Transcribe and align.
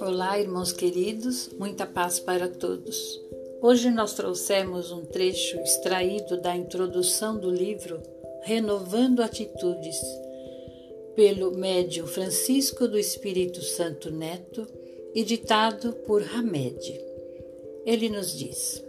Olá, 0.00 0.38
irmãos 0.38 0.72
queridos, 0.72 1.48
muita 1.58 1.86
paz 1.86 2.18
para 2.20 2.48
todos. 2.48 3.20
Hoje 3.62 3.90
nós 3.90 4.12
trouxemos 4.14 4.92
um 4.92 5.06
trecho 5.06 5.58
extraído 5.60 6.40
da 6.40 6.54
introdução 6.54 7.38
do 7.38 7.50
livro 7.50 8.02
Renovando 8.42 9.20
Atitudes, 9.20 9.98
pelo 11.14 11.52
médium 11.52 12.06
Francisco 12.06 12.86
do 12.86 12.98
Espírito 12.98 13.62
Santo 13.62 14.10
Neto, 14.10 14.66
editado 15.14 15.94
por 16.06 16.22
Hamed. 16.22 17.00
Ele 17.86 18.08
nos 18.08 18.36
diz: 18.36 18.84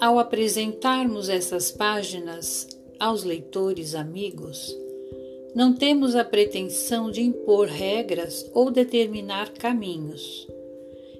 Ao 0.00 0.18
apresentarmos 0.18 1.28
essas 1.28 1.70
páginas 1.70 2.81
aos 3.02 3.24
leitores 3.24 3.96
amigos, 3.96 4.78
não 5.56 5.74
temos 5.74 6.14
a 6.14 6.24
pretensão 6.24 7.10
de 7.10 7.20
impor 7.20 7.66
regras 7.66 8.48
ou 8.54 8.70
determinar 8.70 9.50
caminhos, 9.54 10.46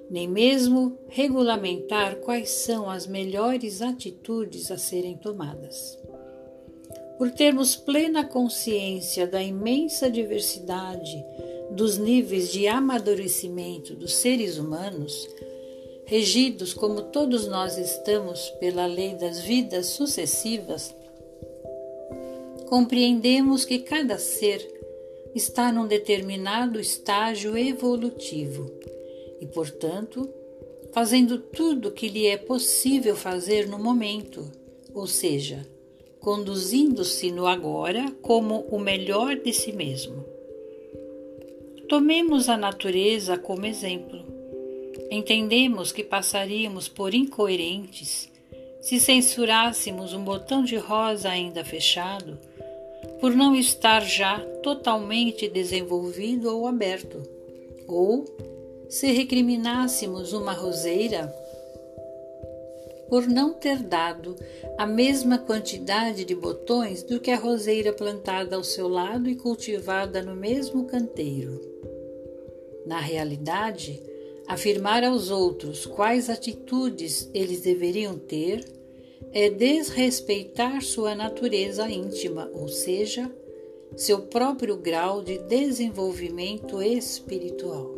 nem 0.09 0.25
mesmo 0.25 0.97
regulamentar 1.09 2.15
quais 2.21 2.51
são 2.51 2.89
as 2.89 3.05
melhores 3.05 3.81
atitudes 3.81 4.71
a 4.71 4.77
serem 4.77 5.17
tomadas. 5.17 5.99
Por 7.17 7.31
termos 7.31 7.75
plena 7.75 8.23
consciência 8.23 9.27
da 9.27 9.43
imensa 9.43 10.09
diversidade 10.09 11.21
dos 11.69 11.97
níveis 11.97 12.49
de 12.49 12.65
amadurecimento 12.65 13.93
dos 13.93 14.13
seres 14.13 14.57
humanos, 14.57 15.27
regidos 16.05 16.73
como 16.73 17.01
todos 17.01 17.45
nós 17.45 17.77
estamos 17.77 18.49
pela 18.51 18.85
lei 18.85 19.15
das 19.15 19.41
vidas 19.41 19.87
sucessivas, 19.87 20.95
compreendemos 22.67 23.65
que 23.65 23.79
cada 23.79 24.17
ser 24.17 24.67
está 25.35 25.71
num 25.71 25.87
determinado 25.87 26.79
estágio 26.79 27.57
evolutivo 27.57 28.71
e, 29.41 29.47
portanto, 29.47 30.29
fazendo 30.91 31.37
tudo 31.37 31.89
o 31.89 31.91
que 31.91 32.07
lhe 32.07 32.27
é 32.27 32.37
possível 32.37 33.15
fazer 33.15 33.67
no 33.67 33.79
momento, 33.79 34.51
ou 34.93 35.07
seja, 35.07 35.67
conduzindo-se 36.19 37.31
no 37.31 37.47
agora 37.47 38.11
como 38.21 38.61
o 38.69 38.79
melhor 38.79 39.35
de 39.35 39.51
si 39.51 39.71
mesmo. 39.71 40.23
Tomemos 41.89 42.47
a 42.47 42.57
natureza 42.57 43.37
como 43.37 43.65
exemplo. 43.65 44.23
Entendemos 45.11 45.91
que 45.91 46.03
passaríamos 46.03 46.87
por 46.87 47.13
incoerentes 47.13 48.31
se 48.83 48.99
censurássemos 48.99 50.13
um 50.13 50.25
botão 50.25 50.61
de 50.61 50.75
rosa 50.75 51.29
ainda 51.29 51.63
fechado 51.63 52.37
por 53.23 53.33
não 53.33 53.55
estar 53.55 54.01
já 54.01 54.37
totalmente 54.61 55.47
desenvolvido 55.47 56.53
ou 56.53 56.67
aberto, 56.67 57.23
ou 57.87 58.25
se 58.89 59.13
recriminássemos 59.13 60.33
uma 60.33 60.51
roseira 60.51 61.33
por 63.07 63.25
não 63.25 63.53
ter 63.53 63.81
dado 63.81 64.35
a 64.77 64.85
mesma 64.85 65.37
quantidade 65.37 66.25
de 66.25 66.35
botões 66.35 67.01
do 67.01 67.17
que 67.17 67.31
a 67.31 67.37
roseira 67.37 67.93
plantada 67.93 68.57
ao 68.57 68.63
seu 68.63 68.89
lado 68.89 69.29
e 69.29 69.37
cultivada 69.37 70.21
no 70.21 70.35
mesmo 70.35 70.83
canteiro. 70.83 71.61
Na 72.85 72.99
realidade, 72.99 74.03
afirmar 74.45 75.01
aos 75.01 75.31
outros 75.31 75.85
quais 75.85 76.29
atitudes 76.29 77.29
eles 77.33 77.61
deveriam 77.61 78.17
ter 78.17 78.82
é 79.31 79.49
desrespeitar 79.49 80.81
sua 80.81 81.15
natureza 81.15 81.89
íntima, 81.89 82.49
ou 82.53 82.67
seja, 82.67 83.31
seu 83.95 84.23
próprio 84.23 84.77
grau 84.77 85.21
de 85.21 85.37
desenvolvimento 85.37 86.81
espiritual. 86.81 87.95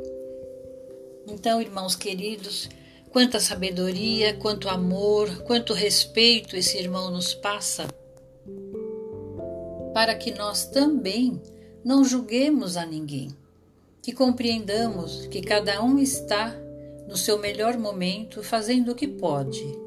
Então, 1.28 1.62
irmãos 1.62 1.96
queridos, 1.96 2.70
quanta 3.12 3.40
sabedoria, 3.40 4.34
quanto 4.36 4.70
amor, 4.70 5.44
quanto 5.44 5.74
respeito 5.74 6.56
esse 6.56 6.78
irmão 6.78 7.10
nos 7.10 7.34
passa, 7.34 7.88
para 9.94 10.14
que 10.16 10.32
nós 10.32 10.66
também 10.66 11.42
não 11.84 12.04
julguemos 12.04 12.76
a 12.76 12.86
ninguém, 12.86 13.30
que 14.02 14.12
compreendamos 14.12 15.26
que 15.28 15.42
cada 15.42 15.82
um 15.82 15.98
está 15.98 16.56
no 17.08 17.16
seu 17.16 17.40
melhor 17.40 17.78
momento 17.78 18.44
fazendo 18.44 18.92
o 18.92 18.96
que 18.96 19.08
pode 19.08 19.85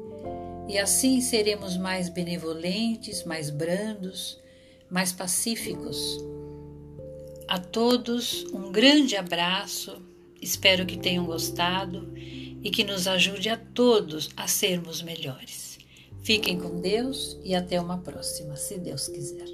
e 0.69 0.77
assim 0.77 1.19
seremos 1.19 1.75
mais 1.75 2.09
benevolentes, 2.09 3.23
mais 3.23 3.49
brandos, 3.49 4.39
mais 4.87 5.11
pacíficos. 5.11 6.23
A 7.47 7.57
todos 7.57 8.43
um 8.53 8.71
grande 8.71 9.15
abraço, 9.15 9.99
espero 10.39 10.85
que 10.85 10.95
tenham 10.95 11.25
gostado 11.25 12.13
e 12.15 12.69
que 12.69 12.83
nos 12.83 13.07
ajude 13.07 13.49
a 13.49 13.57
todos 13.57 14.29
a 14.37 14.47
sermos 14.47 15.01
melhores. 15.01 15.79
Fiquem 16.21 16.59
com 16.59 16.79
Deus 16.79 17.39
e 17.43 17.55
até 17.55 17.81
uma 17.81 17.97
próxima, 17.97 18.55
se 18.55 18.77
Deus 18.77 19.07
quiser. 19.07 19.47